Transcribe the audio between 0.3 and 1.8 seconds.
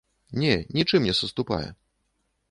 Не, нічым не саступае!